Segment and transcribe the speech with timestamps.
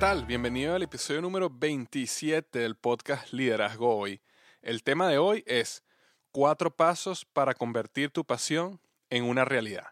[0.00, 0.24] Tal?
[0.24, 4.22] Bienvenido al episodio número 27 del podcast Liderazgo Hoy.
[4.62, 5.84] El tema de hoy es
[6.32, 8.80] cuatro pasos para convertir tu pasión
[9.10, 9.88] en una realidad.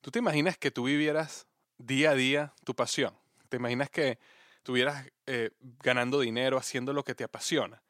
[0.00, 1.46] ¿Tú te imaginas que tú vivieras
[1.78, 3.14] día a día tu pasión?
[3.48, 4.18] ¿Te imaginas que
[4.56, 7.80] estuvieras eh, ganando dinero haciendo lo que te apasiona?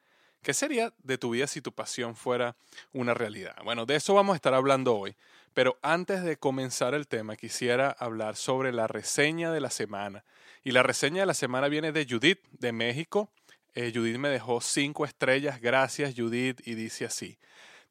[0.43, 2.55] ¿Qué sería de tu vida si tu pasión fuera
[2.93, 3.57] una realidad?
[3.65, 5.17] Bueno, de eso vamos a estar hablando hoy.
[5.55, 10.23] Pero antes de comenzar el tema, quisiera hablar sobre la reseña de la semana.
[10.67, 13.31] Y la reseña de la semana viene de Judith, de México.
[13.77, 15.61] Eh, Judith me dejó cinco estrellas.
[15.61, 16.61] Gracias, Judith.
[16.67, 17.39] Y dice así.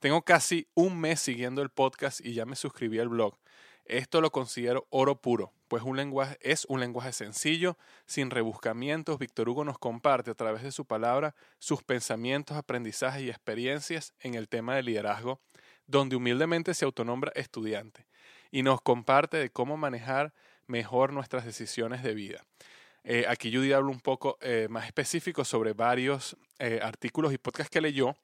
[0.01, 3.37] Tengo casi un mes siguiendo el podcast y ya me suscribí al blog.
[3.85, 7.77] Esto lo considero oro puro, pues un lenguaje, es un lenguaje sencillo,
[8.07, 9.19] sin rebuscamientos.
[9.19, 14.35] Víctor Hugo nos comparte a través de su palabra sus pensamientos, aprendizajes y experiencias en
[14.35, 15.39] el tema del liderazgo
[15.87, 18.05] donde humildemente se autonombra estudiante
[18.51, 20.33] y nos comparte de cómo manejar
[20.67, 22.45] mejor nuestras decisiones de vida.
[23.03, 27.69] Eh, aquí Judy habla un poco eh, más específico sobre varios eh, artículos y podcasts
[27.69, 28.15] que leyó,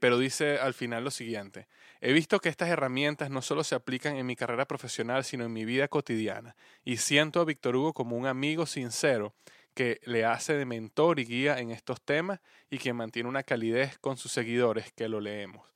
[0.00, 1.68] pero dice al final lo siguiente.
[2.00, 5.52] He visto que estas herramientas no solo se aplican en mi carrera profesional, sino en
[5.52, 9.34] mi vida cotidiana, y siento a Víctor Hugo como un amigo sincero
[9.74, 12.40] que le hace de mentor y guía en estos temas
[12.70, 15.66] y que mantiene una calidez con sus seguidores que lo leemos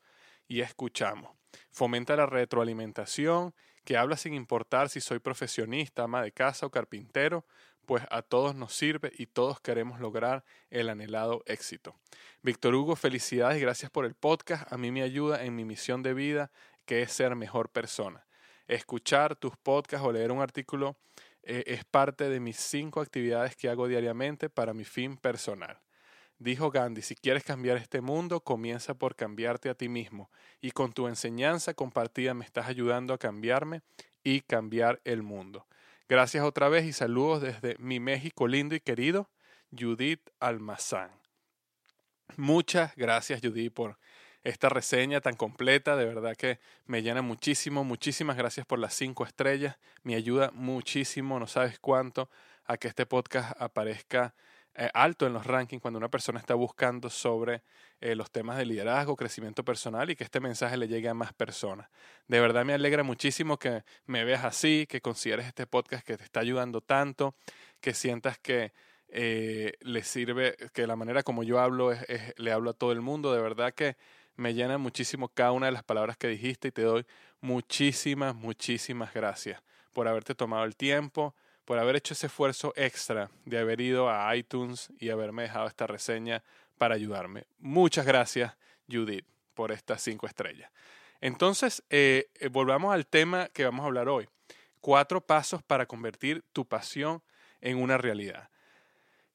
[0.50, 1.30] y escuchamos.
[1.70, 3.54] Fomenta la retroalimentación,
[3.84, 7.44] que habla sin importar si soy profesionista, ama de casa o carpintero,
[7.86, 11.96] pues a todos nos sirve y todos queremos lograr el anhelado éxito.
[12.42, 14.72] Víctor Hugo, felicidades y gracias por el podcast.
[14.72, 16.52] A mí me ayuda en mi misión de vida,
[16.84, 18.26] que es ser mejor persona.
[18.68, 20.96] Escuchar tus podcasts o leer un artículo
[21.42, 25.80] eh, es parte de mis cinco actividades que hago diariamente para mi fin personal.
[26.40, 30.30] Dijo Gandhi, si quieres cambiar este mundo, comienza por cambiarte a ti mismo.
[30.62, 33.82] Y con tu enseñanza compartida me estás ayudando a cambiarme
[34.24, 35.66] y cambiar el mundo.
[36.08, 39.28] Gracias otra vez y saludos desde mi México lindo y querido,
[39.78, 41.10] Judith Almazán.
[42.38, 43.98] Muchas gracias Judith por
[44.42, 49.26] esta reseña tan completa, de verdad que me llena muchísimo, muchísimas gracias por las cinco
[49.26, 52.30] estrellas, me ayuda muchísimo, no sabes cuánto,
[52.64, 54.34] a que este podcast aparezca
[54.74, 57.62] eh, alto en los rankings cuando una persona está buscando sobre
[58.00, 61.32] eh, los temas de liderazgo, crecimiento personal y que este mensaje le llegue a más
[61.32, 61.88] personas.
[62.28, 66.24] De verdad me alegra muchísimo que me veas así, que consideres este podcast que te
[66.24, 67.34] está ayudando tanto,
[67.80, 68.72] que sientas que
[69.08, 73.00] eh, le sirve, que la manera como yo hablo es, le hablo a todo el
[73.00, 73.32] mundo.
[73.34, 73.96] De verdad que
[74.36, 77.04] Me llena muchísimo cada una de las palabras que dijiste y te doy
[77.40, 79.62] muchísimas, muchísimas gracias
[79.92, 81.34] por haberte tomado el tiempo,
[81.70, 85.86] por haber hecho ese esfuerzo extra de haber ido a iTunes y haberme dejado esta
[85.86, 86.42] reseña
[86.78, 87.44] para ayudarme.
[87.60, 88.56] Muchas gracias,
[88.90, 89.24] Judith,
[89.54, 90.68] por estas cinco estrellas.
[91.20, 94.28] Entonces, eh, eh, volvamos al tema que vamos a hablar hoy.
[94.80, 97.22] Cuatro pasos para convertir tu pasión
[97.60, 98.48] en una realidad.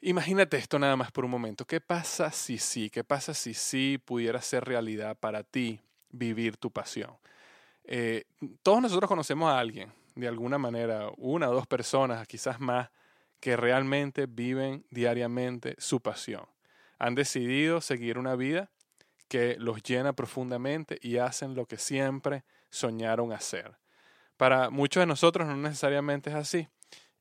[0.01, 1.63] Imagínate esto nada más por un momento.
[1.63, 2.89] ¿Qué pasa si sí?
[2.89, 5.79] ¿Qué pasa si sí pudiera ser realidad para ti
[6.09, 7.15] vivir tu pasión?
[7.85, 8.25] Eh,
[8.61, 12.89] todos nosotros conocemos a alguien, de alguna manera, una o dos personas, quizás más,
[13.39, 16.45] que realmente viven diariamente su pasión.
[16.97, 18.71] Han decidido seguir una vida
[19.27, 23.77] que los llena profundamente y hacen lo que siempre soñaron hacer.
[24.38, 26.68] Para muchos de nosotros no necesariamente es así.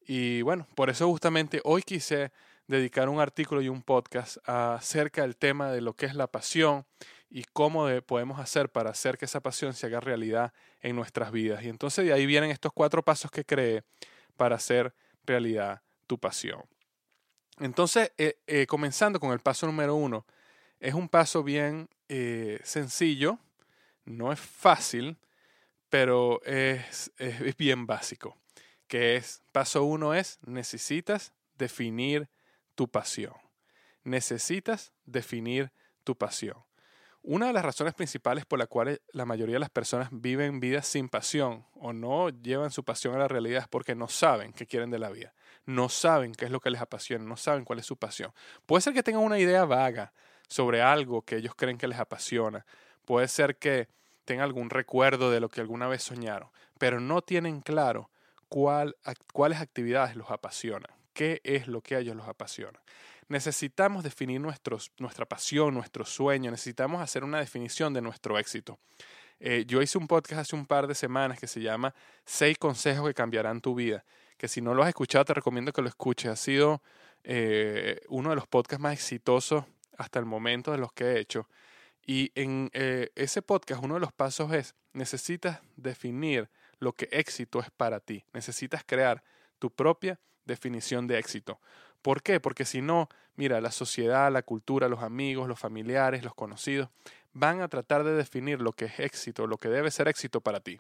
[0.07, 2.33] Y bueno, por eso justamente hoy quise
[2.67, 6.87] dedicar un artículo y un podcast acerca del tema de lo que es la pasión
[7.35, 11.65] y cómo podemos hacer para hacer que esa pasión se haga realidad en nuestras vidas.
[11.65, 13.83] Y entonces de ahí vienen estos cuatro pasos que creé
[14.37, 14.95] para hacer
[15.25, 16.63] realidad tu pasión.
[17.59, 20.25] Entonces, eh, eh, comenzando con el paso número uno,
[20.79, 23.41] es un paso bien eh, sencillo,
[24.05, 25.19] no es fácil,
[25.89, 28.39] pero es, es, bien básico,
[28.87, 32.29] que es, paso uno es, necesitas definir
[32.77, 33.35] tu pasión.
[34.05, 35.73] Necesitas definir
[36.05, 36.63] tu pasión.
[37.27, 40.87] Una de las razones principales por la cual la mayoría de las personas viven vidas
[40.87, 44.67] sin pasión o no llevan su pasión a la realidad es porque no saben qué
[44.67, 45.33] quieren de la vida,
[45.65, 48.35] no saben qué es lo que les apasiona, no saben cuál es su pasión.
[48.67, 50.13] Puede ser que tengan una idea vaga
[50.49, 52.67] sobre algo que ellos creen que les apasiona,
[53.07, 53.89] puede ser que
[54.27, 58.11] tengan algún recuerdo de lo que alguna vez soñaron, pero no tienen claro
[58.51, 58.97] cuál,
[59.33, 62.85] cuáles actividades los apasionan, qué es lo que a ellos los apasiona
[63.35, 68.79] necesitamos definir nuestra pasión, nuestro sueño, necesitamos hacer una definición de nuestro éxito.
[69.41, 71.93] Eh, yo hice un podcast hace un par de semanas que se llama
[72.25, 74.05] Seis consejos que cambiarán tu vida,
[74.37, 76.31] que si no lo has escuchado te recomiendo que lo escuches.
[76.31, 76.81] Ha sido
[77.25, 79.65] eh, uno de los podcasts más exitosos
[79.99, 81.49] hasta el momento de los que he hecho.
[82.07, 87.59] Y en eh, ese podcast uno de los pasos es, necesitas definir lo que éxito
[87.59, 88.25] es para ti.
[88.33, 89.25] Necesitas crear
[89.59, 91.59] tu propia definición de éxito.
[92.05, 92.39] ¿Por qué?
[92.39, 96.91] Porque si no, mira, la sociedad, la cultura, los amigos, los familiares, los conocidos,
[97.33, 100.61] van a tratar de definir lo que es éxito, lo que debe ser éxito para
[100.61, 100.79] ti.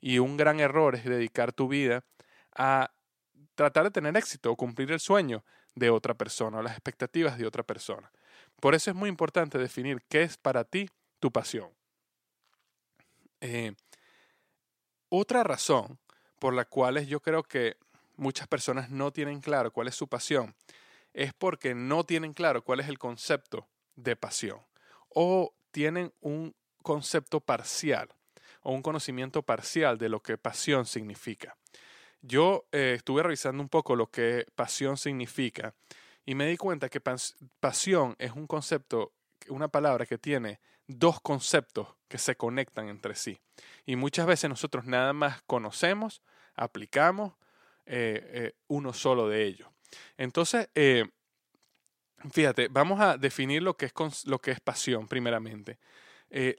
[0.00, 2.04] Y un gran error es dedicar tu vida
[2.54, 2.92] a
[3.56, 5.42] tratar de tener éxito o cumplir el sueño
[5.74, 8.12] de otra persona o las expectativas de otra persona.
[8.60, 10.88] Por eso es muy importante definir qué es para ti
[11.18, 11.70] tu pasión.
[13.40, 13.72] Eh,
[15.08, 15.98] otra razón
[16.38, 17.76] por la cual yo creo que
[18.20, 20.54] muchas personas no tienen claro cuál es su pasión
[21.12, 24.60] es porque no tienen claro cuál es el concepto de pasión
[25.08, 28.08] o tienen un concepto parcial
[28.62, 31.56] o un conocimiento parcial de lo que pasión significa.
[32.22, 35.74] Yo eh, estuve revisando un poco lo que pasión significa
[36.26, 37.00] y me di cuenta que
[37.58, 39.12] pasión es un concepto,
[39.48, 43.40] una palabra que tiene dos conceptos que se conectan entre sí.
[43.86, 46.22] Y muchas veces nosotros nada más conocemos,
[46.54, 47.32] aplicamos
[47.92, 49.68] eh, eh, uno solo de ellos.
[50.16, 51.06] Entonces, eh,
[52.30, 55.80] fíjate, vamos a definir lo que es, lo que es pasión primeramente.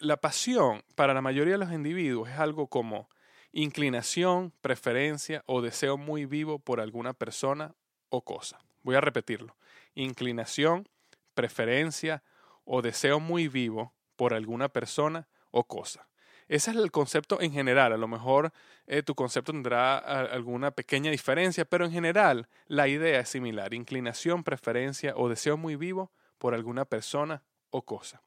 [0.01, 3.09] la pasión para la mayoría de los individuos es algo como
[3.53, 7.75] inclinación, preferencia o deseo muy vivo por alguna persona
[8.09, 8.59] o cosa.
[8.83, 9.55] Voy a repetirlo.
[9.95, 10.89] Inclinación,
[11.33, 12.23] preferencia
[12.65, 16.10] o deseo muy vivo por alguna persona o cosa.
[16.51, 17.93] Ese es el concepto en general.
[17.93, 18.51] A lo mejor
[18.85, 23.73] eh, tu concepto tendrá alguna pequeña diferencia, pero en general la idea es similar.
[23.73, 28.21] Inclinación, preferencia o deseo muy vivo por alguna persona o cosa.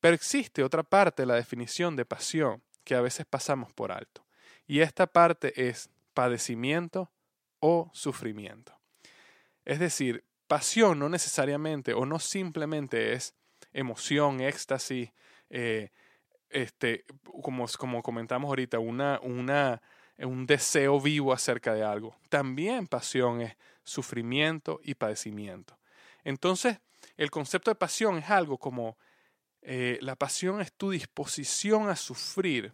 [0.00, 4.26] Pero existe otra parte de la definición de pasión que a veces pasamos por alto.
[4.66, 7.08] Y esta parte es padecimiento
[7.60, 8.76] o sufrimiento.
[9.64, 13.36] Es decir, pasión no necesariamente o no simplemente es
[13.72, 15.12] emoción, éxtasis,
[15.50, 15.90] eh,
[16.52, 17.04] este,
[17.42, 19.82] como, como comentamos ahorita, una, una,
[20.18, 22.16] un deseo vivo acerca de algo.
[22.28, 25.78] También pasión es sufrimiento y padecimiento.
[26.24, 26.78] Entonces,
[27.16, 28.96] el concepto de pasión es algo como
[29.62, 32.72] eh, la pasión es tu disposición a sufrir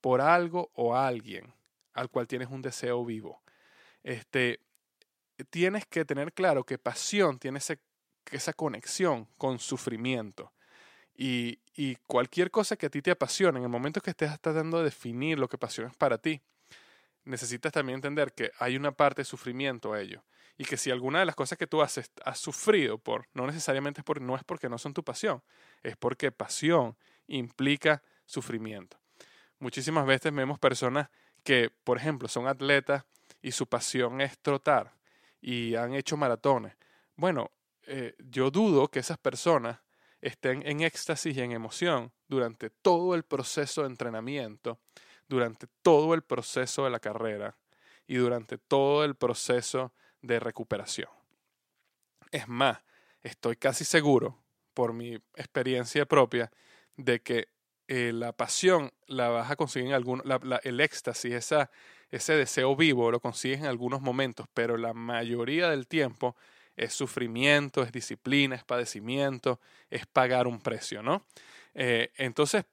[0.00, 1.54] por algo o alguien
[1.92, 3.42] al cual tienes un deseo vivo.
[4.02, 4.60] Este,
[5.50, 7.60] tienes que tener claro que pasión tiene
[8.30, 10.52] esa conexión con sufrimiento.
[11.16, 11.58] Y,
[12.06, 15.38] cualquier cosa que a ti te apasione, en el momento que estés tratando de definir
[15.38, 16.40] lo que pasión es para ti,
[17.24, 20.22] necesitas también entender que hay una parte de sufrimiento a ello.
[20.58, 24.00] Y que si alguna de las cosas que tú haces has sufrido por, no necesariamente
[24.00, 25.42] es por, no es porque no son tu pasión,
[25.82, 28.98] es porque pasión implica sufrimiento.
[29.58, 31.08] Muchísimas veces vemos personas
[31.42, 33.04] que, por ejemplo, son atletas
[33.40, 34.92] y su pasión es trotar
[35.40, 36.76] y han hecho maratones.
[37.16, 37.50] Bueno,
[37.86, 39.80] eh, yo dudo que esas personas
[40.22, 44.78] estén en éxtasis y en emoción durante todo el proceso de entrenamiento,
[45.28, 47.56] durante todo el proceso de la carrera
[48.06, 51.10] y durante todo el proceso de recuperación.
[52.30, 52.78] Es más,
[53.22, 54.38] estoy casi seguro,
[54.74, 56.50] por mi experiencia propia,
[56.96, 57.48] de que
[57.88, 60.22] eh, la pasión la vas a conseguir en algún,
[60.62, 61.52] el éxtasis,
[62.10, 66.36] ese deseo vivo lo consigues en algunos momentos, pero la mayoría del tiempo
[66.76, 69.60] es sufrimiento, es disciplina, es padecimiento,
[69.90, 71.24] es pagar un precio, ¿no?
[71.74, 72.64] Eh, entonces,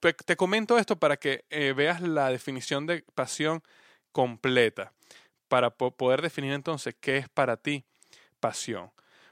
[0.00, 3.62] te comento esto para que eh, veas la definición de pasión
[4.12, 4.92] completa,
[5.48, 7.84] para poder definir entonces qué es para ti
[8.40, 8.90] pasión.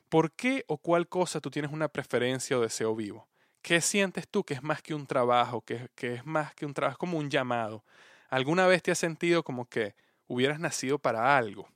[0.09, 3.29] ¿Por qué o cuál cosa tú tienes una preferencia o deseo vivo?
[3.63, 6.75] ¿Qué sientes tú que es más que un trabajo, que, que es más que un
[6.75, 7.85] trabajo, como un llamado?
[8.29, 9.95] ¿Alguna vez te has sentido como que
[10.29, 11.69] hubieras nacido para algo?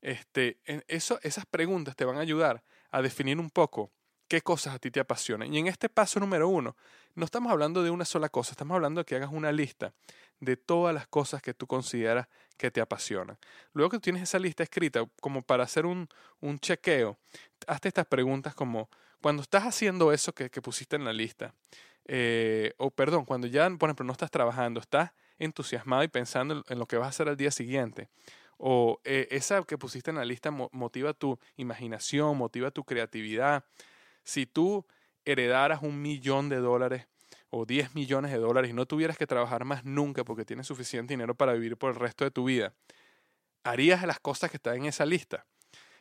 [0.00, 3.90] Este, eso, esas preguntas te van a ayudar a definir un poco
[4.28, 5.52] qué cosas a ti te apasionan.
[5.52, 6.76] Y en este paso número uno,
[7.14, 9.94] no estamos hablando de una sola cosa, estamos hablando de que hagas una lista
[10.40, 13.38] de todas las cosas que tú consideras que te apasionan.
[13.72, 16.08] Luego que tienes esa lista escrita, como para hacer un,
[16.40, 17.18] un chequeo,
[17.66, 18.88] hazte estas preguntas como,
[19.20, 21.54] cuando estás haciendo eso que, que pusiste en la lista,
[22.04, 26.78] eh, o perdón, cuando ya, por ejemplo, no estás trabajando, estás entusiasmado y pensando en
[26.78, 28.08] lo que vas a hacer al día siguiente,
[28.58, 33.64] o eh, esa que pusiste en la lista motiva tu imaginación, motiva tu creatividad.
[34.24, 34.84] Si tú
[35.24, 37.06] heredaras un millón de dólares
[37.50, 41.14] o 10 millones de dólares y no tuvieras que trabajar más nunca porque tienes suficiente
[41.14, 42.74] dinero para vivir por el resto de tu vida,
[43.62, 45.46] ¿harías las cosas que están en esa lista?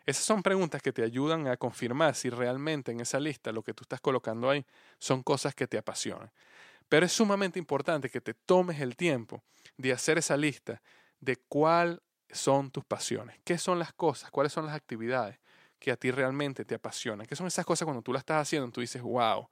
[0.06, 3.74] Esas son preguntas que te ayudan a confirmar si realmente en esa lista lo que
[3.74, 4.66] tú estás colocando ahí
[5.00, 6.32] son cosas que te apasionan.
[6.90, 9.44] Pero es sumamente importante que te tomes el tiempo
[9.76, 10.82] de hacer esa lista
[11.20, 15.40] de cuál son tus pasiones, qué son las cosas, cuáles son las actividades
[15.80, 18.70] que a ti realmente te apasionan, qué son esas cosas cuando tú las estás haciendo,
[18.72, 19.48] tú dices, wow,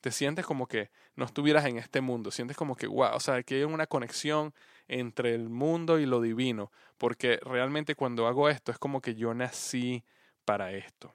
[0.00, 3.42] te sientes como que no estuvieras en este mundo, sientes como que, wow, o sea,
[3.42, 4.54] que hay una conexión
[4.88, 9.34] entre el mundo y lo divino, porque realmente cuando hago esto es como que yo
[9.34, 10.04] nací
[10.44, 11.14] para esto.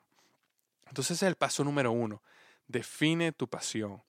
[0.88, 2.22] Entonces ese es el paso número uno,
[2.68, 4.02] define tu pasión.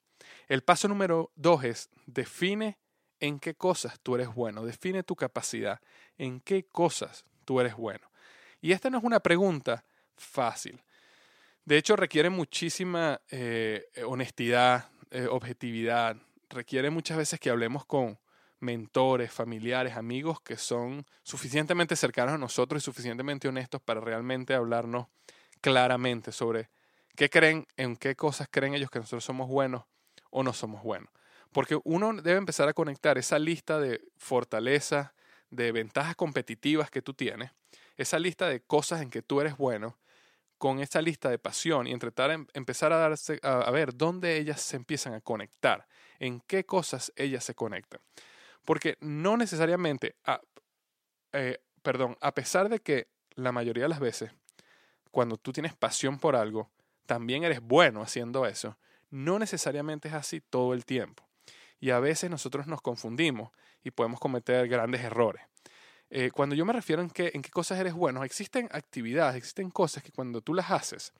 [0.47, 2.77] El paso número dos es define
[3.19, 5.79] en qué cosas tú eres bueno, define tu capacidad,
[6.17, 8.09] en qué cosas tú eres bueno.
[8.61, 9.83] Y esta no es una pregunta
[10.15, 10.81] fácil.
[11.65, 16.17] De hecho, requiere muchísima eh, honestidad, eh, objetividad,
[16.49, 18.19] requiere muchas veces que hablemos con
[18.59, 25.07] mentores, familiares, amigos que son suficientemente cercanos a nosotros y suficientemente honestos para realmente hablarnos
[25.61, 26.69] claramente sobre
[27.15, 29.83] qué creen, en qué cosas creen ellos que nosotros somos buenos
[30.31, 31.09] o no somos buenos.
[31.51, 35.11] Porque uno debe empezar a conectar esa lista de fortalezas,
[35.49, 37.51] de ventajas competitivas que tú tienes,
[37.95, 39.97] esa lista de cosas en que tú eres bueno,
[40.57, 44.75] con esa lista de pasión y intentar empezar a, darse, a, ver dónde ellas se
[44.75, 45.87] empiezan a conectar,
[46.19, 48.01] en qué cosas ellas se conectan.
[48.65, 50.15] Porque no necesariamente,
[51.31, 54.31] eh, perdón, a pesar de que la mayoría de las veces,
[55.11, 56.71] cuando tú tienes pasión por algo,
[57.05, 58.77] también eres bueno haciendo eso,
[59.09, 61.26] no necesariamente es así todo el tiempo
[61.79, 63.51] y a veces nosotros nos confundimos
[63.83, 65.43] y podemos cometer grandes errores.
[66.09, 70.03] Eh, cuando yo me refiero en, en qué cosas eres bueno, existen actividades, existen cosas
[70.03, 71.13] que cuando tú las haces,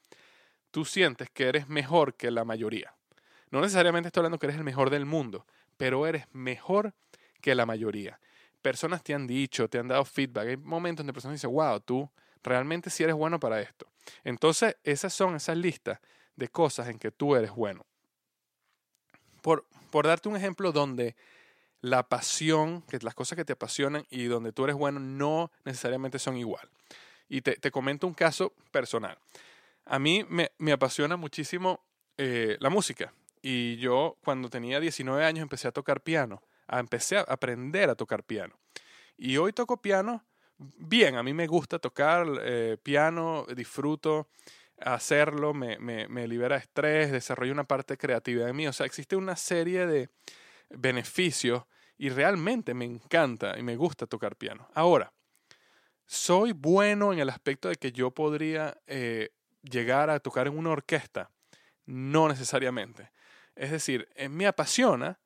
[0.71, 2.93] tú sientes que eres mejor que la mayoría.
[3.49, 5.45] No necesariamente estoy hablando que eres el mejor del mundo,
[5.77, 6.93] pero eres mejor
[7.41, 8.19] que la mayoría.
[8.61, 10.47] Personas te han dicho, te han dado feedback.
[10.47, 12.09] Hay momentos donde personas dicen, wow, tú
[12.43, 13.87] realmente sí eres bueno para esto.
[14.23, 15.99] Entonces, esas son esas listas
[16.35, 17.85] de cosas en que tú eres bueno.
[19.47, 21.15] Por, darte un ejemplo donde
[21.79, 26.35] la pasión, las cosas que te apasionan y donde tú eres bueno no necesariamente son
[26.35, 26.67] igual.
[27.29, 29.17] Y te, comento un caso personal.
[29.85, 31.79] A mí me, apasiona muchísimo
[32.17, 33.13] eh, la música.
[33.41, 36.41] Y yo cuando tenía 19 años empecé a tocar piano.
[36.67, 38.53] empecé a aprender a tocar piano.
[39.17, 40.25] Y hoy toco piano
[40.57, 41.15] bien.
[41.15, 44.27] A mí me gusta tocar eh, piano, disfruto
[44.79, 48.67] hacerlo, me, me, me libera estrés, desarrolla una parte creativa de mí.
[48.67, 50.09] O sea, existe una serie de
[50.69, 51.63] beneficios
[51.97, 54.69] y realmente me encanta y me gusta tocar piano.
[54.73, 55.13] Ahora,
[56.05, 59.31] soy bueno en el aspecto de que yo podría eh,
[59.61, 61.31] llegar a tocar en una orquesta.
[61.85, 63.11] No necesariamente.
[63.55, 65.19] Es decir, eh, me apasiona,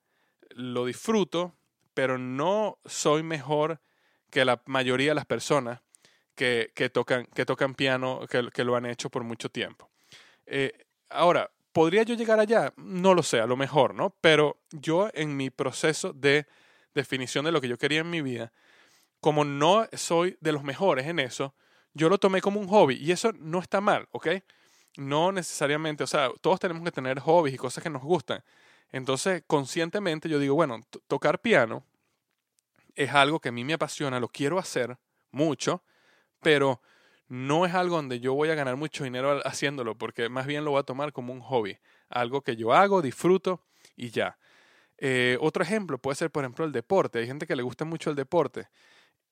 [0.51, 1.55] lo disfruto,
[1.93, 3.81] pero no soy mejor
[4.29, 5.81] que la mayoría de las personas
[6.35, 9.89] que, tocan, que tocan piano, que, lo han hecho por mucho tiempo.
[10.45, 10.71] Eh,
[11.09, 12.73] ahora, ¿podría yo llegar allá?
[12.77, 14.15] No lo sé, a lo mejor, ¿no?
[14.21, 16.47] Pero yo en mi proceso de
[16.93, 18.51] definición de lo que yo quería en mi vida,
[19.19, 21.53] como no soy de los mejores en eso,
[21.93, 24.27] yo lo tomé como un hobby y eso no está mal, ¿ok?
[24.97, 28.43] No necesariamente, o sea, todos tenemos que tener hobbies y cosas que nos gustan.
[28.91, 31.83] Entonces, conscientemente yo digo, bueno, tocar piano
[32.95, 34.97] es algo que a mí me apasiona, lo quiero hacer
[35.31, 35.81] mucho,
[36.41, 36.81] pero
[37.27, 40.71] no es algo donde yo voy a ganar mucho dinero haciéndolo, porque más bien lo
[40.71, 41.77] voy a tomar como un hobby,
[42.09, 43.61] algo que yo hago, disfruto
[43.95, 44.37] y ya.
[44.97, 47.19] Eh, otro ejemplo puede ser, por ejemplo, el deporte.
[47.19, 48.67] Hay gente que le gusta mucho el deporte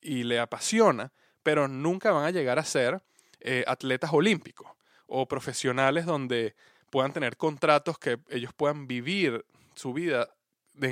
[0.02, 1.12] y le apasiona,
[1.44, 3.02] pero nunca van a llegar a ser
[3.42, 4.68] eh, atletas olímpicos
[5.06, 6.56] o profesionales donde
[6.90, 10.30] puedan tener contratos que ellos puedan vivir su vida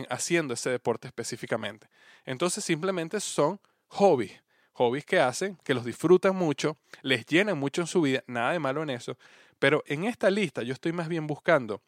[0.09, 1.87] haciendo ese deporte específicamente.
[2.25, 4.41] Entonces simplemente son hobbies,
[4.77, 8.59] hobbies que hacen, que los disfrutan mucho, les llenan mucho en su vida, nada de
[8.59, 9.17] malo en eso,
[9.57, 11.81] pero en esta lista yo estoy más bien buscando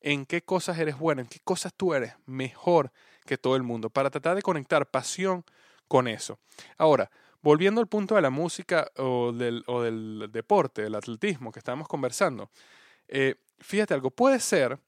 [0.00, 2.92] en qué cosas eres bueno, en qué cosas tú eres mejor
[3.26, 5.44] que todo el mundo, para tratar de conectar pasión
[5.88, 6.38] con eso.
[6.76, 7.10] Ahora,
[7.42, 11.88] volviendo al punto de la música o del, o del deporte, del atletismo que estábamos
[11.88, 12.50] conversando,
[13.08, 14.78] eh, fíjate algo, puede ser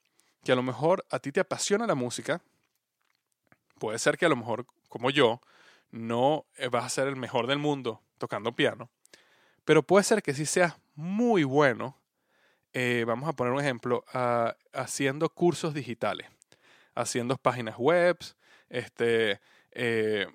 [0.43, 2.41] que a lo mejor a ti te apasiona la música,
[3.77, 5.41] puede ser que a lo mejor, como yo,
[5.91, 8.89] no eh, vas a ser el mejor del mundo tocando piano,
[9.65, 11.97] pero puede ser que sí seas muy bueno,
[12.73, 14.05] eh, vamos a poner un ejemplo,
[14.73, 16.27] haciendo cursos digitales,
[16.95, 18.17] haciendo páginas web,
[18.69, 20.27] este, eh,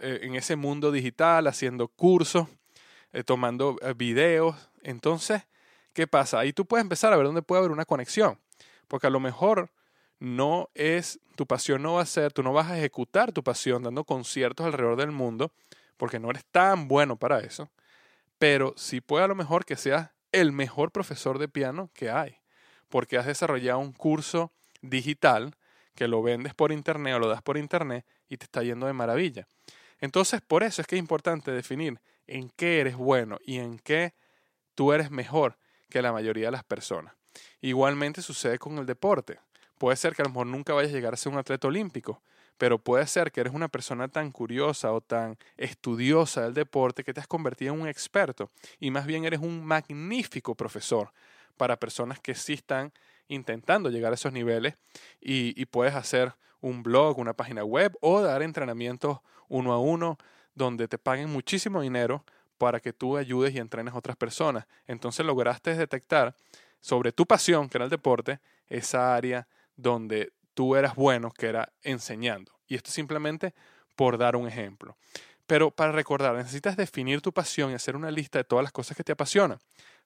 [0.00, 2.48] en ese mundo digital, haciendo cursos,
[3.26, 4.70] tomando videos.
[4.82, 5.42] Entonces,
[5.92, 6.38] ¿qué pasa?
[6.38, 8.38] Ahí tú puedes empezar a ver dónde puede haber una conexión.
[8.88, 9.70] Porque a lo mejor
[10.18, 13.82] no es, tu pasión no va a ser, tú no vas a ejecutar tu pasión
[13.82, 15.52] dando conciertos alrededor del mundo,
[15.96, 17.70] porque no eres tan bueno para eso,
[18.38, 22.36] pero sí puede a lo mejor que seas el mejor profesor de piano que hay,
[22.88, 25.54] porque has desarrollado un curso digital
[25.94, 28.92] que lo vendes por internet o lo das por internet y te está yendo de
[28.92, 29.46] maravilla.
[30.00, 34.14] Entonces, por eso es que es importante definir en qué eres bueno y en qué
[34.74, 35.56] tú eres mejor
[35.88, 37.14] que la mayoría de las personas.
[37.60, 39.40] Igualmente sucede con el deporte.
[39.78, 42.22] Puede ser que a lo mejor nunca vayas a llegar a ser un atleta olímpico,
[42.58, 47.12] pero puede ser que eres una persona tan curiosa o tan estudiosa del deporte que
[47.12, 51.12] te has convertido en un experto y más bien eres un magnífico profesor
[51.56, 52.92] para personas que sí están
[53.28, 54.74] intentando llegar a esos niveles
[55.20, 60.16] y, puedes hacer un blog, una página web o dar entrenamientos uno a uno
[60.54, 62.24] donde te paguen muchísimo dinero
[62.56, 64.66] para que tú ayudes y entrenes a otras personas.
[64.86, 66.34] Entonces lograste detectar
[66.80, 71.72] sobre tu pasión, que era el deporte, esa área donde tú eras bueno, que era
[71.82, 72.52] enseñando.
[72.66, 73.54] Y esto simplemente
[73.94, 74.96] por dar un ejemplo.
[75.46, 78.96] Pero para recordar, necesitas definir tu pasión y hacer una lista de todas las cosas
[78.96, 79.58] que te apasionan.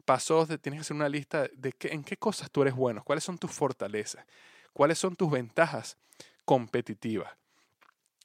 [0.05, 3.25] Pasos de, tienes que hacer una lista de en qué cosas tú eres bueno, cuáles
[3.25, 4.27] son tus fortalezas,
[4.73, 5.97] cuáles son tus ventajas
[6.45, 7.31] competitivas,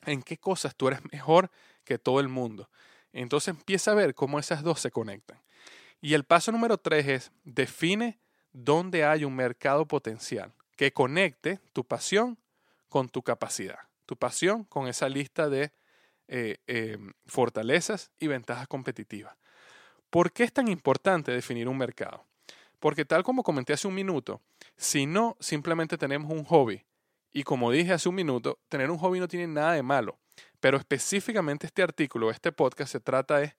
[0.05, 1.49] en qué cosas tú eres mejor
[1.83, 2.69] que todo el mundo.
[3.13, 5.41] Entonces empieza a ver cómo esas dos se conectan.
[6.01, 8.19] Y el paso número tres es define
[8.51, 12.37] dónde hay un mercado potencial que conecte tu pasión
[12.89, 15.71] con tu capacidad, tu pasión con esa lista de
[16.27, 19.35] eh, em, fortalezas y ventajas competitivas.
[20.09, 22.25] ¿Por qué es tan importante definir un mercado?
[22.79, 24.41] Porque tal como comenté hace un minuto,
[24.77, 26.85] si no simplemente tenemos un hobby,
[27.31, 30.17] y como dije hace un minuto, tener un hobby no tiene nada de malo,
[30.59, 33.55] pero específicamente este artículo, este podcast se trata de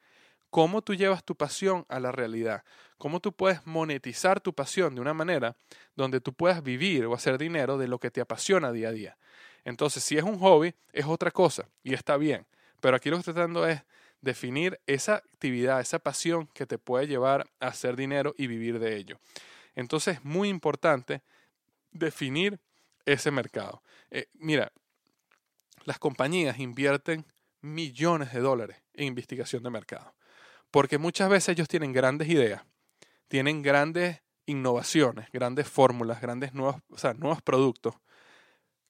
[0.50, 2.64] cómo tú llevas tu pasión a la realidad,
[2.98, 5.56] cómo tú puedes monetizar tu pasión de una manera
[5.94, 9.18] donde tú puedas vivir o hacer dinero de lo que te apasiona día a día.
[9.64, 12.46] Entonces, si es un hobby, es otra cosa y está bien,
[12.80, 13.82] pero aquí lo que estoy tratando es
[14.20, 18.96] definir esa actividad, esa pasión que te puede llevar a hacer dinero y vivir de
[18.96, 19.18] ello.
[19.74, 21.22] Entonces, es muy importante
[21.90, 22.58] definir
[23.04, 23.82] ese mercado.
[24.10, 24.72] Eh, mira,
[25.84, 27.24] las compañías invierten
[27.60, 30.14] millones de dólares en investigación de mercado.
[30.76, 32.62] Porque muchas veces ellos tienen grandes ideas,
[33.28, 36.82] tienen grandes innovaciones, grandes fórmulas, grandes nuevos,
[37.16, 37.94] nuevos productos,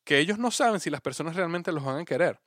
[0.02, 2.40] que ellos no saben si las personas realmente los van a querer.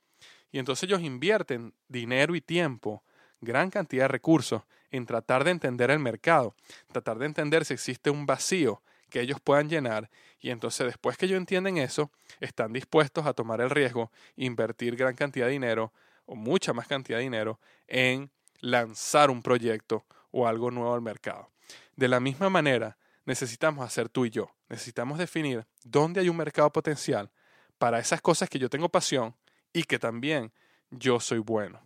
[0.52, 3.02] Y entonces ellos invierten dinero y tiempo,
[3.40, 6.54] gran cantidad de recursos, en tratar de entender el mercado,
[6.92, 10.10] tratar de entender si existe un vacío que ellos puedan llenar.
[10.38, 15.14] Y entonces después que ellos entienden eso, están dispuestos a tomar el riesgo, invertir gran
[15.14, 15.94] cantidad de dinero
[16.26, 21.50] o mucha más cantidad de dinero en lanzar un proyecto o algo nuevo al mercado.
[21.96, 24.50] De la misma manera, necesitamos hacer tú y yo.
[24.68, 27.30] Necesitamos definir dónde hay un mercado potencial
[27.78, 29.34] para esas cosas que yo tengo pasión
[29.72, 30.52] y que también
[30.90, 31.80] yo soy bueno.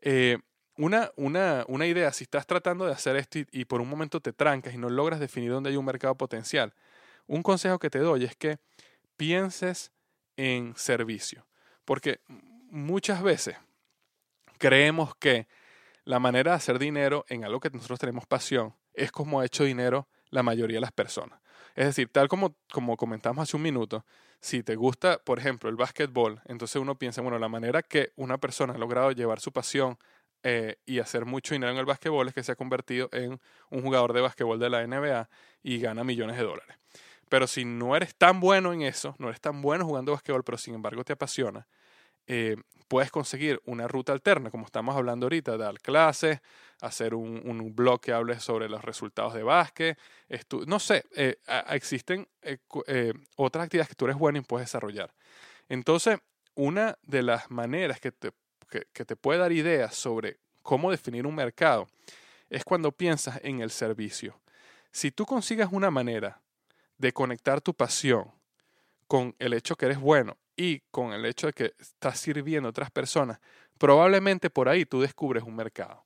[0.00, 0.38] Eh,
[0.76, 4.20] una, una, una, idea, si estás tratando de hacer esto y, y por un momento
[4.20, 6.74] te trancas y no logras definir dónde hay un mercado potencial,
[7.26, 8.58] un consejo que te doy es que
[9.16, 9.92] pienses
[10.36, 11.46] en servicio.
[11.84, 12.20] Porque
[12.70, 13.56] muchas veces
[14.58, 15.46] creemos que
[16.04, 19.64] la manera de hacer dinero en algo que nosotros tenemos pasión es como ha hecho
[19.64, 21.40] dinero la mayoría de las personas.
[21.74, 24.04] Es decir, tal como, como comentamos hace un minuto,
[24.40, 28.38] si te gusta, por ejemplo, el básquetbol, entonces uno piensa, bueno, la manera que una
[28.38, 29.98] persona ha logrado llevar su pasión
[30.42, 33.40] eh, y hacer mucho dinero en el básquetbol es que se ha convertido en
[33.70, 35.28] un jugador de básquetbol de la NBA
[35.62, 36.76] y gana millones de dólares.
[37.30, 40.58] Pero si no eres tan bueno en eso, no eres tan bueno jugando básquetbol, pero
[40.58, 41.66] sin embargo te apasiona,
[42.26, 42.56] eh,
[42.88, 46.40] puedes conseguir una ruta alterna, como estamos hablando ahorita, dar clases,
[46.80, 49.98] hacer un, un blog que hable sobre los resultados de básquet,
[50.66, 51.36] no sé, eh,
[51.70, 55.12] existen eh, otras actividades que tú eres bueno y puedes desarrollar.
[55.68, 56.18] Entonces,
[56.54, 58.30] una de las maneras que te,
[58.68, 61.88] que te puede dar ideas sobre cómo definir un mercado
[62.48, 64.40] es cuando piensas en el servicio.
[64.92, 66.40] Si tú consigues una manera
[66.98, 68.30] de conectar tu pasión
[69.08, 72.70] con el hecho que eres bueno y con el hecho de que estás sirviendo a
[72.70, 73.40] otras personas,
[73.78, 76.04] probablemente por ahí tú descubres un mercado.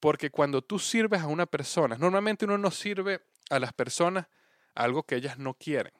[0.00, 4.26] Porque cuando tú sirves a una persona, normalmente uno no sirve a las personas
[4.74, 5.92] algo que ellas no quieren.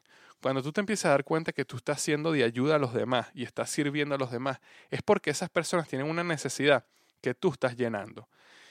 [0.43, 2.93] Cuando tú te empiezas a dar cuenta que tú estás siendo de ayuda a los
[2.93, 6.85] demás y estás sirviendo a los demás, es porque esas personas tienen una necesidad
[7.23, 8.29] que tú estás llenando.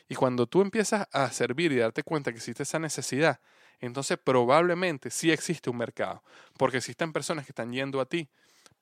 [0.07, 3.39] Y cuando tú empiezas a servir y darte cuenta que existe esa necesidad,
[3.79, 6.23] entonces probablemente sí existe un mercado,
[6.57, 8.29] porque existen personas que están yendo a ti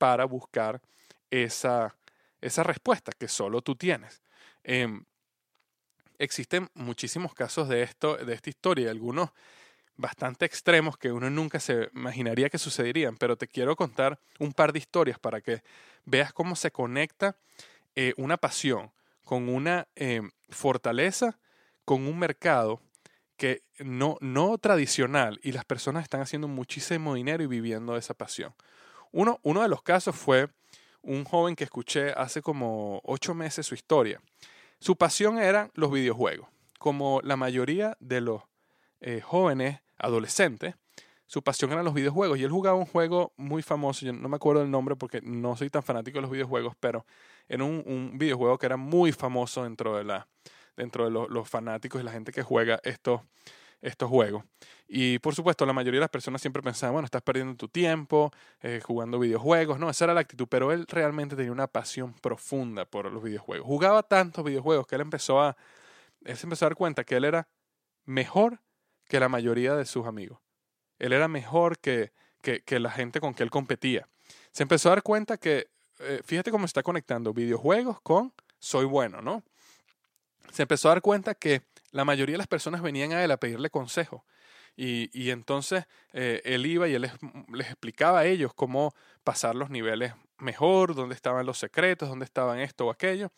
[0.02, 0.82] para buscar
[1.30, 1.96] esa,
[2.42, 4.24] esa respuesta que solo tú tienes.
[4.64, 5.06] Em,
[6.18, 9.30] existen muchísimos casos de, esto, de esta historia, algunos
[9.98, 14.74] bastante extremos que uno nunca se imaginaría que sucederían, pero te quiero contar un par
[14.74, 15.62] de historias para que
[16.06, 17.36] veas cómo se conecta
[17.94, 18.92] eh, una pasión
[19.24, 21.38] con una em, fortaleza,
[21.86, 22.82] con un mercado
[23.38, 28.56] que no, no tradicional y las personas están haciendo muchísimo dinero y viviendo esa pasión.
[29.12, 30.50] Uno, de los casos fue
[31.02, 34.22] un joven que escuché hace como ocho meses su historia.
[34.80, 36.48] Su pasión eran los videojuegos.
[36.80, 38.44] Como la mayoría de los
[39.02, 40.76] eh, jóvenes adolescentes,
[41.32, 42.38] su pasión eran los videojuegos.
[42.38, 45.56] Y él jugaba un juego muy famoso, yo no me acuerdo el nombre porque no
[45.56, 47.06] soy tan fanático de los videojuegos, pero
[47.48, 50.28] era un, videojuego que era muy famoso dentro de la,
[50.76, 53.22] dentro de los fanáticos y la gente que juega estos,
[53.82, 54.44] estos juegos.
[54.88, 58.32] Y por supuesto, la mayoría de las personas siempre pensaban, bueno, estás perdiendo tu tiempo
[58.62, 59.80] eh, jugando videojuegos.
[59.80, 63.66] No, esa era la actitud, pero él realmente tenía una pasión profunda por los videojuegos.
[63.66, 65.56] Jugaba tantos videojuegos que él empezó a,
[66.24, 67.48] él se empezó a dar cuenta que él era
[68.06, 68.60] mejor
[69.08, 70.40] que la mayoría de sus amigos.
[71.00, 74.08] Él era mejor que, que, la gente con que él competía.
[74.52, 79.22] Se empezó a dar cuenta que, eh, fíjate cómo está conectando videojuegos con soy bueno,
[79.22, 79.44] ¿no?
[80.52, 83.38] se empezó a dar cuenta que la mayoría de las personas venían a él a
[83.38, 84.26] pedirle consejo.
[84.76, 87.12] Y, entonces eh, él iba y él les,
[87.54, 92.60] les, explicaba a ellos cómo pasar los niveles mejor, dónde estaban los secretos, dónde estaban
[92.60, 93.32] esto o aquello.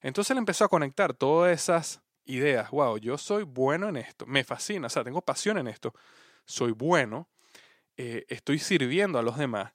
[0.00, 2.70] Entonces él empezó a conectar todas esas ideas.
[2.70, 5.94] Wow, yo soy bueno en esto, me fascina, o sea, tengo pasión en esto,
[6.44, 7.28] soy bueno,
[7.96, 9.72] eh, estoy sirviendo a los demás.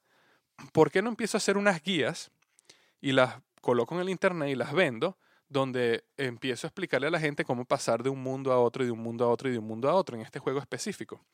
[0.72, 2.30] ¿Por qué no empiezo a hacer unas guías
[3.00, 5.16] y las coloco en el internet y las vendo?
[5.48, 8.86] Donde empiezo a explicarle a la gente cómo pasar de un mundo a otro y
[8.86, 11.24] de un mundo a otro y de un mundo a otro en este juego específico.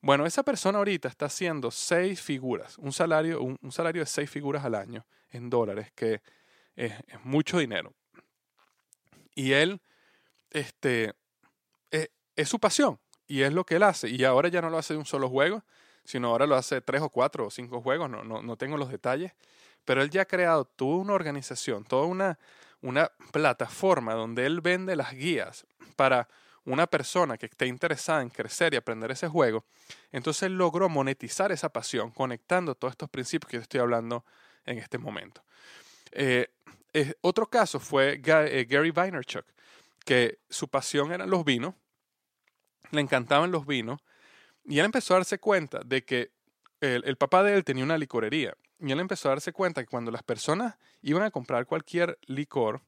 [0.00, 4.64] Bueno, esa persona ahorita está haciendo seis figuras, un salario, un, salario de seis figuras
[4.64, 6.22] al año en dólares, que
[6.76, 6.92] es,
[7.24, 7.92] mucho dinero.
[9.34, 9.80] Y él,
[10.50, 11.14] este,
[11.90, 14.08] es, es, su pasión y es lo que él hace.
[14.08, 15.64] Y ahora ya no lo hace de un solo juego,
[16.04, 18.90] sino ahora lo hace tres o cuatro o cinco juegos, no, no, no tengo los
[18.90, 19.32] detalles.
[19.88, 22.38] Pero él ya ha creado toda una organización, toda una,
[22.82, 26.28] una plataforma donde él vende las guías para
[26.66, 29.64] una persona que esté interesada en crecer y aprender ese juego,
[30.12, 34.26] entonces él logró monetizar esa pasión conectando todos estos principios que te estoy hablando
[34.66, 35.42] en este momento.
[36.12, 36.48] Eh,
[36.92, 39.46] eh, otro caso fue eh, Gary Vaynerchuk,
[40.04, 41.74] que su pasión eran los vinos,
[42.90, 44.02] le encantaban los vinos,
[44.66, 46.30] y él empezó a darse cuenta de que
[46.82, 50.10] el papá de él tenía una licorería y él empezó a darse cuenta que cuando
[50.10, 52.82] las personas iban a comprar cualquier licor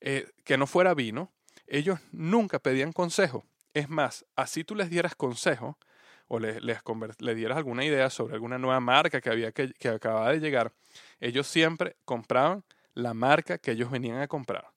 [0.00, 1.30] eh, que no fuera vino,
[1.66, 3.44] ellos nunca pedían consejo.
[3.74, 5.78] Es más, así tú les dieras consejo
[6.26, 10.32] o les, les, dieras alguna idea sobre alguna nueva marca que, había que, que acababa
[10.32, 10.72] de llegar,
[11.18, 14.70] ellos siempre compraban la marca que ellos venían a comprar.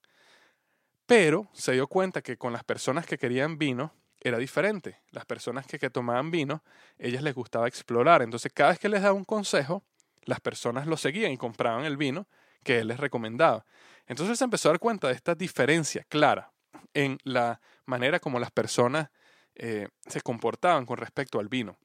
[1.06, 5.00] Pero se dio cuenta que con las personas que querían vino era diferente.
[5.10, 6.64] Las personas que, que tomaban vino,
[6.98, 8.22] ellas les gustaba explorar.
[8.22, 9.84] Entonces, cada vez que les daba un consejo,
[10.26, 12.26] las personas lo seguían y compraban el vino
[12.62, 13.64] que él les recomendaba.
[14.06, 16.52] Entonces se empezó a dar cuenta de esta diferencia clara
[16.92, 19.10] en la manera como las personas
[19.54, 21.76] eh, se comportaban con respecto al vino.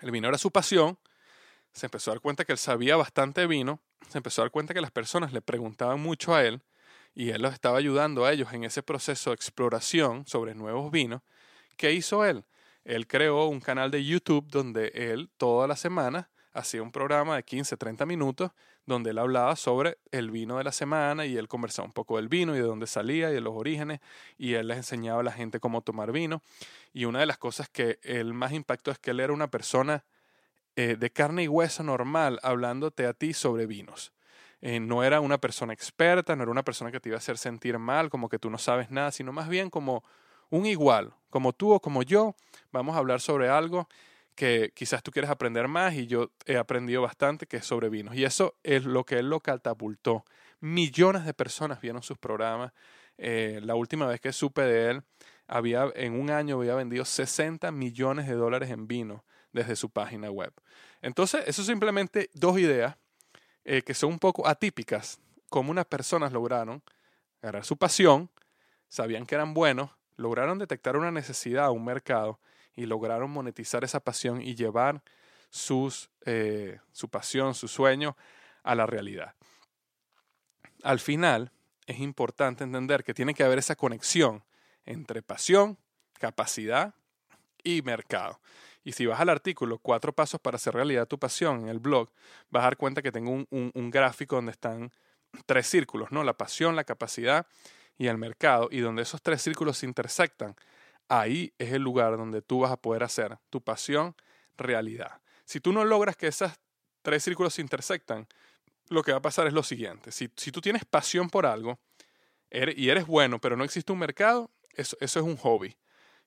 [0.00, 0.98] El vino era su pasión,
[1.72, 4.74] se empezó a dar cuenta que él sabía bastante vino, se empezó a dar cuenta
[4.74, 6.62] que las personas le preguntaban mucho a él
[7.14, 11.22] y él los estaba ayudando a ellos en ese proceso de exploración sobre nuevos vinos.
[11.76, 12.44] ¿Qué hizo él?
[12.84, 17.42] Él creó un canal de YouTube donde él toda la semana hacía un programa de
[17.42, 18.50] 15, 30 minutos
[18.86, 22.28] donde él hablaba sobre el vino de la semana y él conversaba un poco del
[22.28, 24.00] vino y de dónde salía y de los orígenes
[24.36, 26.42] y él les enseñaba a la gente cómo tomar vino.
[26.92, 30.04] Y una de las cosas que él más impactó es que él era una persona
[30.76, 34.12] eh, de carne y hueso normal hablándote a ti sobre vinos.
[34.60, 37.38] Eh, no era una persona experta, no era una persona que te iba a hacer
[37.38, 40.04] sentir mal, como que tú no sabes nada, sino más bien como
[40.50, 42.34] un igual, como tú o como yo,
[42.72, 43.88] vamos a hablar sobre algo
[44.40, 48.14] que quizás tú quieres aprender más y yo he aprendido bastante que es sobre vinos.
[48.14, 50.24] Y eso es lo que él lo catapultó.
[50.60, 52.72] Millones de personas vieron sus programas.
[53.18, 55.02] Eh, la última vez que supe de él,
[55.46, 60.30] había, en un año había vendido 60 millones de dólares en vino desde su página
[60.30, 60.54] web.
[61.02, 62.96] Entonces, eso simplemente dos ideas
[63.66, 66.82] eh, que son un poco atípicas, como unas personas lograron
[67.42, 68.30] agarrar su pasión,
[68.88, 72.40] sabían que eran buenos, lograron detectar una necesidad, un mercado,
[72.76, 75.02] y lograron monetizar esa pasión y llevar
[75.50, 78.16] sus, eh, su pasión, su sueño
[78.62, 79.34] a la realidad.
[80.82, 81.52] Al final,
[81.86, 84.44] es importante entender que tiene que haber esa conexión
[84.86, 85.78] entre pasión,
[86.18, 86.94] capacidad
[87.62, 88.40] y mercado.
[88.82, 92.10] Y si vas al artículo Cuatro pasos para hacer realidad tu pasión en el blog,
[92.48, 94.90] vas a dar cuenta que tengo un, un gráfico donde están
[95.46, 96.24] tres círculos, ¿no?
[96.24, 97.46] La pasión, la capacidad
[97.98, 100.56] y el mercado, y donde esos tres círculos se intersectan,
[101.10, 104.14] ahí es el lugar donde tú vas a poder hacer tu pasión
[104.56, 105.20] realidad.
[105.44, 106.52] Si tú no logras que esos
[107.02, 108.26] tres círculos se intersectan,
[108.88, 110.12] lo que va a pasar es lo siguiente.
[110.12, 111.78] Si, tú tienes pasión por algo
[112.50, 115.76] y eres bueno, pero no existe un mercado, eso, eso es un hobby.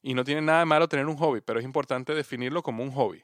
[0.02, 2.92] Y no tiene nada de malo tener un hobby, pero es importante definirlo como un
[2.92, 3.24] hobby.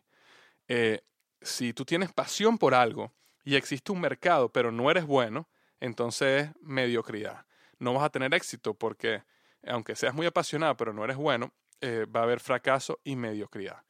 [0.68, 1.02] Eh,
[1.42, 5.48] si tú tienes pasión por algo y existe un mercado, pero no eres bueno,
[5.80, 7.46] entonces es mediocridad
[7.80, 9.24] no vas a tener éxito porque
[9.68, 13.84] aunque seas muy apasionado pero no eres bueno, eh, va a haber fracaso y mediocridad.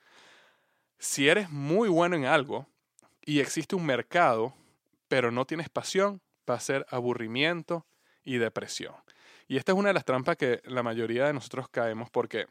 [0.97, 2.67] Si eres muy bueno en algo
[3.21, 4.53] y existe un mercado
[5.07, 7.85] pero no tienes pasión, va a ser aburrimiento
[8.23, 8.93] y depresión.
[9.47, 12.45] Y esta es una de las trampas que la mayoría de nosotros caemos porque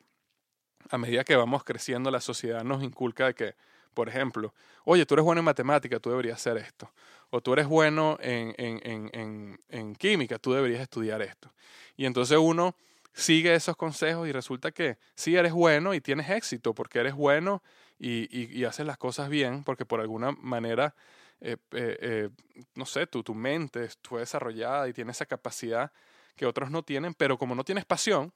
[0.91, 3.55] a medida que vamos creciendo la sociedad nos inculca de que,
[3.95, 4.53] por ejemplo,
[4.85, 6.93] oye, tú eres bueno en matemática, tú deberías hacer esto
[7.31, 11.53] o tú eres bueno en, en, en, en, química, tú deberías estudiar esto.
[11.97, 12.75] Y entonces uno
[13.19, 17.63] sigue esos consejos y resulta que sí eres bueno y tienes éxito porque eres bueno
[17.99, 20.95] y, y, haces las cosas bien porque por alguna manera,
[21.41, 22.31] eh, eh, eh,
[22.77, 25.91] no sé, tu, tu mente fue desarrollada y tienes esa capacidad
[26.37, 28.33] que otros no tienen, pero como no tienes pasión,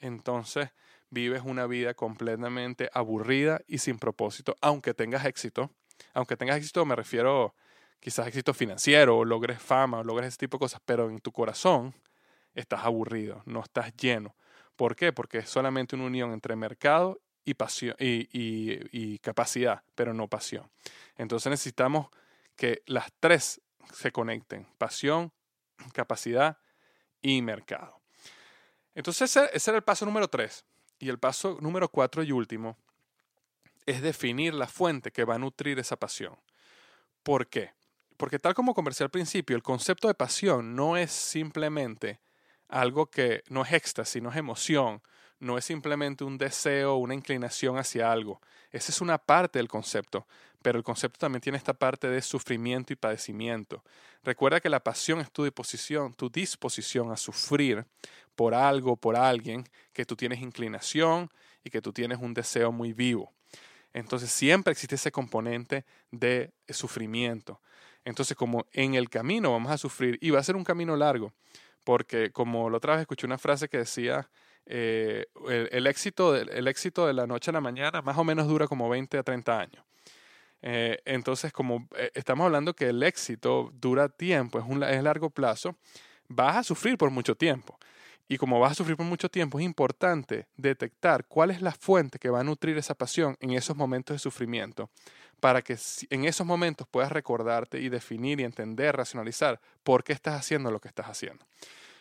[0.00, 0.68] entonces
[1.08, 5.70] vives una vida completamente aburrida y sin propósito, aunque tengas éxito.
[6.12, 7.54] Aunque tengas éxito me refiero
[8.00, 11.32] quizás éxito financiero, o logres fama, o logres ese tipo de cosas, pero en tu
[11.32, 11.94] corazón
[12.56, 14.34] estás aburrido, no estás lleno.
[14.74, 15.12] ¿Por qué?
[15.12, 20.68] Porque es solamente una unión entre mercado y, pasión, y, y capacidad, pero no pasión.
[21.16, 22.08] Entonces necesitamos
[22.56, 23.60] que las tres
[23.92, 25.32] se conecten, pasión,
[25.92, 26.58] capacidad
[27.22, 28.00] y mercado.
[28.94, 30.64] Entonces ese, ese era el paso número tres.
[30.98, 32.76] Y el paso número cuatro y último
[33.84, 36.36] es definir la fuente que va a nutrir esa pasión.
[37.22, 37.72] ¿Por qué?
[38.16, 42.20] Porque tal como conversé al principio, el concepto de pasión no es simplemente
[42.68, 45.02] algo que no es éxtasis, no es emoción,
[45.38, 48.40] no es simplemente un deseo, una inclinación hacia algo.
[48.70, 50.26] Esa es una parte del concepto,
[50.62, 53.84] pero el concepto también tiene esta parte de sufrimiento y padecimiento.
[54.24, 57.84] Recuerda que la pasión es tu disposición, tu disposición a sufrir
[58.34, 61.30] por algo, por alguien, que tú tienes inclinación
[61.62, 63.32] y que tú tienes un deseo muy vivo.
[63.92, 67.60] Entonces siempre existe ese componente de sufrimiento.
[68.04, 71.32] Entonces, como en el camino vamos a sufrir, y va a ser un camino largo,
[71.86, 74.28] porque como la otra vez escuché una frase que decía,
[74.66, 75.26] eh,
[75.70, 78.66] el, éxito de, el éxito de la noche a la mañana más o menos dura
[78.66, 79.84] como 20 a 30 años.
[80.62, 85.30] Eh, entonces, como eh, estamos hablando que el éxito dura tiempo, es, un, es largo
[85.30, 85.76] plazo,
[86.26, 87.78] vas a sufrir por mucho tiempo.
[88.28, 92.18] Y como vas a sufrir por mucho tiempo, es importante detectar cuál es la fuente
[92.18, 94.90] que va a nutrir esa pasión en esos momentos de sufrimiento
[95.40, 95.78] para que
[96.10, 100.80] en esos momentos puedas recordarte y definir y entender, racionalizar por qué estás haciendo lo
[100.80, 101.46] que estás haciendo.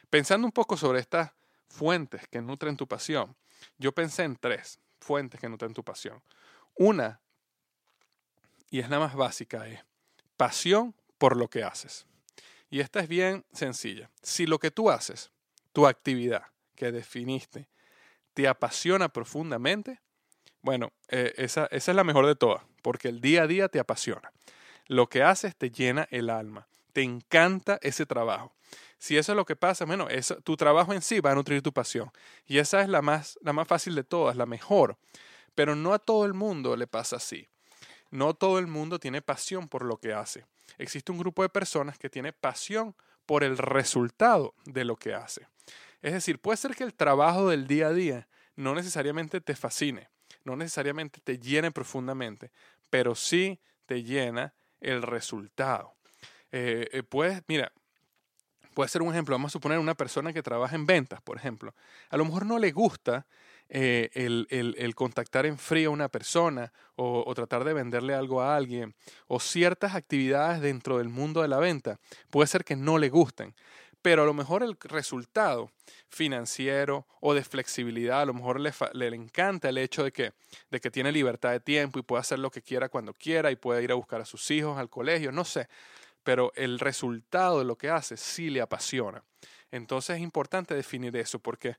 [0.09, 1.31] Pensando un poco sobre estas
[1.67, 3.35] fuentes que nutren tu pasión,
[3.77, 6.21] yo pensé en tres fuentes que nutren tu pasión.
[6.75, 7.19] Una,
[8.69, 9.83] y es la más básica, es
[10.37, 12.05] pasión por lo que haces.
[12.69, 14.09] Y esta es bien sencilla.
[14.21, 15.31] Si lo que tú haces,
[15.75, 17.67] tu actividad que definiste,
[18.33, 19.99] te apasiona profundamente,
[20.61, 24.31] bueno, eh, esa, es la mejor de todas, porque el día a día te apasiona.
[24.87, 28.55] Lo que haces te llena el alma, te encanta ese trabajo.
[28.99, 31.61] Si eso es lo que pasa, bueno, eso, tu trabajo en sí va a nutrir
[31.61, 32.09] tu pasión.
[32.45, 34.97] Y esa es la más, la más fácil de todas, la mejor.
[35.55, 37.49] Pero no a todo el mundo le pasa así.
[38.11, 40.45] No todo el mundo tiene pasión por lo que hace.
[40.77, 45.47] Existe un grupo de personas que tiene pasión por el resultado de lo que hace.
[46.01, 50.09] Es decir, puede ser que el trabajo del día a día no necesariamente te fascine,
[50.43, 52.51] no necesariamente te llene profundamente,
[52.89, 55.95] pero sí te llena el resultado.
[56.51, 57.71] Eh, eh puedes, mira,
[58.73, 61.73] puede ser un ejemplo, vamos a suponer una persona que trabaja en ventas, por ejemplo.
[62.09, 63.25] A lo mejor no le gusta
[63.67, 68.93] eh, el, contactar en frío a una persona o, tratar de venderle algo a alguien
[69.27, 71.99] o ciertas actividades dentro del mundo de la venta,
[72.29, 73.55] puede ser que no le gusten.
[74.01, 75.71] Pero a lo mejor el resultado
[76.09, 80.33] financiero o de flexibilidad, a lo mejor le, le, encanta el hecho de que,
[80.69, 83.55] de que tiene libertad de tiempo y puede hacer lo que quiera cuando quiera y
[83.55, 85.67] puede ir a buscar a sus hijos al colegio, no sé.
[86.23, 89.23] Pero el resultado de lo que hace sí le apasiona.
[89.71, 91.75] Entonces es importante definir eso porque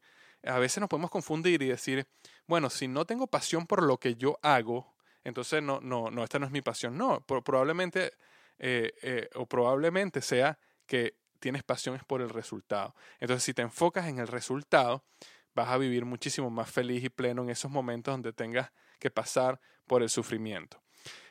[0.47, 2.07] a veces nos podemos confundir y decir,
[2.47, 6.39] bueno, si no tengo pasión por lo que yo hago, entonces no, no, no, esta
[6.39, 6.97] no es mi pasión.
[6.97, 8.13] No, probablemente,
[8.59, 12.95] eh, eh, o probablemente sea que tienes pasión es por el resultado.
[13.21, 15.05] Entonces, si te enfocas en el resultado,
[15.55, 19.61] vas a vivir muchísimo más feliz y pleno en esos momentos donde tengas que pasar
[19.87, 20.81] por el sufrimiento.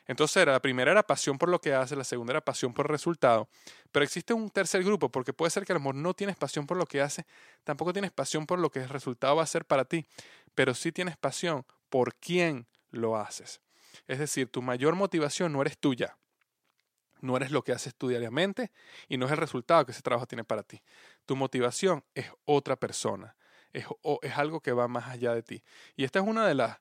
[0.06, 2.90] Entonces, la primera era pasión por lo que haces, la segunda era pasión por el
[2.90, 3.48] resultado.
[3.90, 6.66] Pero existe un tercer grupo, porque puede ser que a lo mejor no tienes pasión
[6.66, 7.24] por lo que haces,
[7.64, 10.06] tampoco tienes pasión por lo que el resultado va a ser para ti,
[10.54, 13.60] pero sí tienes pasión por quién lo haces.
[14.06, 16.16] Es decir, tu mayor motivación no eres tuya,
[17.20, 18.70] no eres lo que haces tú diariamente
[19.08, 20.82] y no es el resultado que ese trabajo tiene para ti.
[21.24, 23.36] Tu motivación es otra persona,
[23.72, 23.86] es,
[24.22, 25.64] es algo que va más allá de ti.
[25.96, 26.78] Y esta es una de las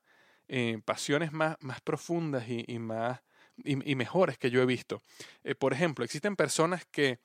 [0.48, 3.20] eh, pasiones más, más profundas y, más,
[3.64, 5.02] y, mejores que yo he visto.
[5.44, 7.20] Eh, por ejemplo, existen personas que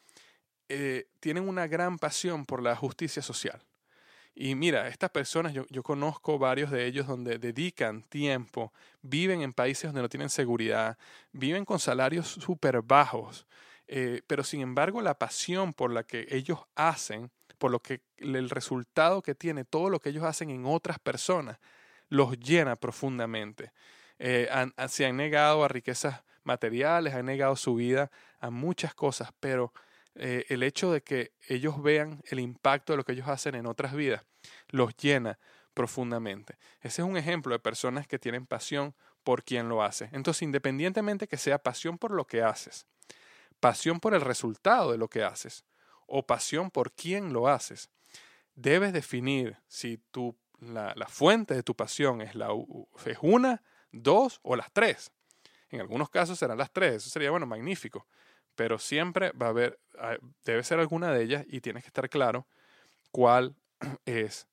[0.68, 3.62] eh, tienen una gran pasión por la justicia social.
[4.34, 9.52] Y mira, estas personas, yo, yo, conozco varios de ellos donde dedican tiempo, viven en
[9.52, 10.96] países donde no tienen seguridad,
[11.32, 13.46] viven con salarios súper bajos,
[14.28, 19.20] pero sin embargo la pasión por la que ellos hacen, por lo que el resultado
[19.20, 21.58] que tiene todo lo que ellos hacen en otras personas,
[22.10, 23.72] los llena profundamente.
[24.18, 24.48] Eh,
[24.88, 29.72] se han negado a riquezas materiales, han negado su vida a muchas cosas, pero
[30.14, 33.66] eh, el hecho de que ellos vean el impacto de lo que ellos hacen en
[33.66, 34.22] otras vidas
[34.68, 35.38] los llena
[35.72, 36.58] profundamente.
[36.80, 40.08] Ese es un ejemplo de personas que tienen pasión por quien lo hace.
[40.12, 42.86] Entonces, independientemente que sea pasión por lo que haces,
[43.60, 45.64] pasión por el resultado de lo que haces
[46.06, 47.90] o pasión por quién lo haces,
[48.54, 52.48] debes definir si tu la, fuente de tu pasión es, la,
[53.06, 55.10] es una, dos o las tres.
[55.70, 58.06] En algunos casos serán las tres, eso sería, bueno, magnífico.
[58.54, 59.80] Pero siempre va a haber,
[60.44, 62.46] debe ser alguna de ellas y tienes que estar claro
[63.10, 63.56] cuál
[64.04, 64.48] es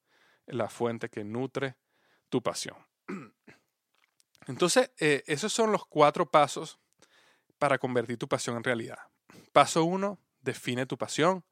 [0.46, 1.76] la fuente que nutre
[2.30, 2.78] tu pasión.
[4.48, 6.80] Entonces, eh, esos son los cuatro pasos
[7.58, 9.00] para convertir tu pasión en realidad.
[9.52, 11.44] Paso uno, define tu pasión.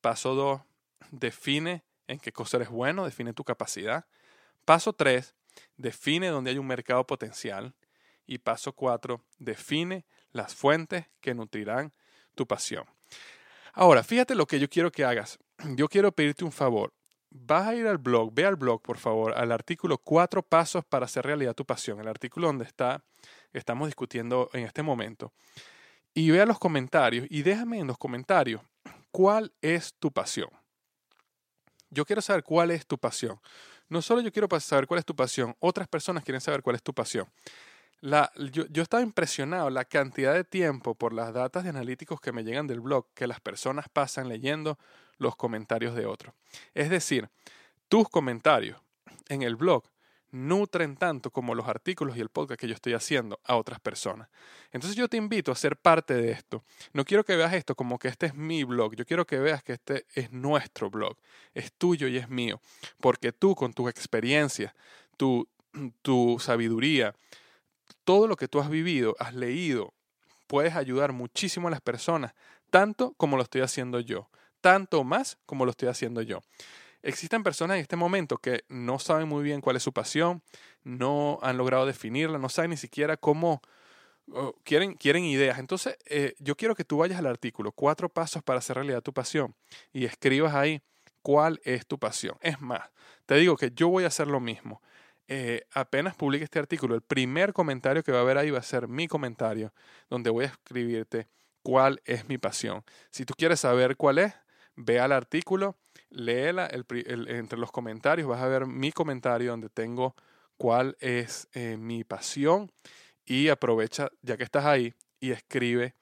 [0.00, 0.62] Paso dos,
[1.10, 4.04] define en qué cosa eres bueno, define tu capacidad.
[4.64, 5.34] Paso 3,
[5.76, 7.74] define dónde hay un mercado potencial.
[8.26, 11.92] Y paso 4, define las fuentes que nutrirán
[12.34, 12.84] tu pasión.
[13.72, 15.38] Ahora, fíjate lo que yo quiero que hagas.
[15.76, 16.92] Yo quiero pedirte un favor.
[17.30, 21.04] Vas a ir al blog, ve al blog, por favor, al artículo Cuatro pasos para
[21.04, 23.04] hacer realidad tu pasión, el artículo donde está,
[23.52, 25.32] estamos discutiendo en este momento.
[26.12, 28.62] Y vea los comentarios y déjame en los comentarios
[29.12, 30.50] cuál es tu pasión.
[31.90, 33.40] Yo quiero saber cuál es tu pasión.
[33.88, 36.82] No solo yo quiero saber cuál es tu pasión, otras personas quieren saber cuál es
[36.82, 37.28] tu pasión.
[38.02, 42.44] Yo, yo, estaba impresionado la cantidad de tiempo por las datas de analíticos que me
[42.44, 44.78] llegan del blog que las personas pasan leyendo
[45.18, 46.34] los comentarios de otros.
[46.72, 47.28] Es decir,
[47.88, 48.80] tus comentarios
[49.28, 49.84] en el blog
[50.32, 54.28] nutren tanto como los artículos y el podcast que yo estoy haciendo a otras personas.
[54.72, 56.64] Entonces yo te invito a ser parte de esto.
[56.92, 59.62] No quiero que veas esto como que este es mi blog, yo quiero que veas
[59.62, 61.16] que este es nuestro blog,
[61.54, 62.60] es tuyo y es mío,
[63.00, 64.74] porque tú con tu experiencia,
[65.16, 65.48] tu,
[66.02, 67.14] tu sabiduría,
[68.04, 69.94] todo lo que tú has vivido, has leído,
[70.46, 72.34] puedes ayudar muchísimo a las personas,
[72.70, 74.28] tanto como lo estoy haciendo yo,
[74.60, 76.40] tanto más como lo estoy haciendo yo.
[77.02, 80.42] Existen personas en este momento que no saben muy bien cuál es su pasión,
[80.82, 83.62] no han logrado definirla, no saben ni siquiera cómo,
[84.64, 85.58] quieren, quieren ideas.
[85.58, 89.12] Entonces, eh, yo quiero que tú vayas al artículo, cuatro pasos para hacer realidad tu
[89.12, 89.54] pasión,
[89.92, 90.82] y escribas ahí
[91.22, 92.36] cuál es tu pasión.
[92.40, 92.90] Es más,
[93.26, 94.82] te digo que yo voy a hacer lo mismo.
[95.28, 98.62] Eh, apenas publique este artículo, el primer comentario que va a haber ahí va a
[98.62, 99.72] ser mi comentario,
[100.08, 101.28] donde voy a escribirte
[101.62, 102.84] cuál es mi pasión.
[103.10, 104.34] Si tú quieres saber cuál es,
[104.74, 105.76] ve al artículo,
[106.10, 110.14] léela, entre los comentarios vas a ver mi comentario donde tengo
[110.56, 112.70] cuál es eh, mi pasión
[113.24, 115.94] y aprovecha, ya que estás ahí, y escribe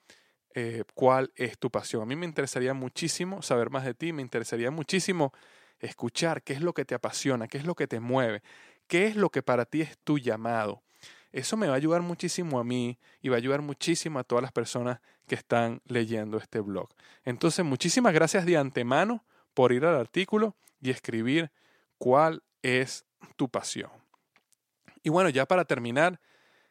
[0.55, 2.01] eh, cuál es tu pasión.
[2.01, 5.31] A mí me interesaría muchísimo saber más de ti, me interesaría muchísimo
[5.79, 8.41] escuchar qué es lo que te apasiona, qué es lo que te mueve,
[8.87, 10.81] qué es lo que para ti es tu llamado.
[11.31, 14.41] Eso me va a ayudar muchísimo a mí y va a ayudar muchísimo a todas
[14.41, 16.89] las personas que están leyendo este blog.
[17.23, 19.23] Entonces, muchísimas gracias de antemano
[19.59, 21.51] por ir al artículo y escribir
[21.97, 23.03] cuál es
[23.35, 23.91] tu pasión.
[25.03, 26.21] Y bueno, ya para terminar,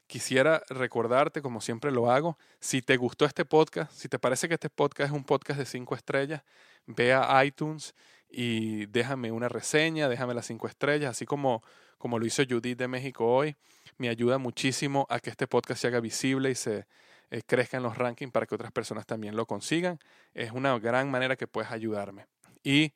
[0.07, 4.55] quisiera recordarte, como siempre lo hago, si te gustó este podcast, si te parece que
[4.55, 6.43] este podcast es un podcast de cinco estrellas,
[6.87, 7.95] ve a iTunes
[8.27, 11.63] y déjame una reseña, déjame las cinco estrellas, así como,
[11.99, 13.55] como lo hizo Judith de México hoy.
[13.99, 16.87] Me ayuda muchísimo a que este podcast se haga visible y se
[17.31, 19.99] eh, crezca en los rankings para que otras personas también lo consigan.
[20.33, 22.25] Es una gran manera que puedes ayudarme.
[22.69, 22.93] Y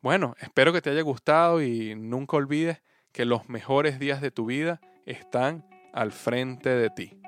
[0.00, 4.46] bueno, espero que te haya gustado y nunca olvides que los mejores días de tu
[4.46, 7.21] vida están al frente de ti.